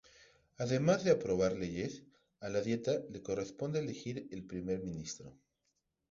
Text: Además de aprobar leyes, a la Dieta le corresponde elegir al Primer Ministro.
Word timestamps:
Además 0.57 1.03
de 1.03 1.11
aprobar 1.11 1.55
leyes, 1.55 2.01
a 2.39 2.49
la 2.49 2.61
Dieta 2.61 3.03
le 3.11 3.21
corresponde 3.21 3.77
elegir 3.77 4.27
al 4.33 4.41
Primer 4.45 4.79
Ministro. 4.81 5.37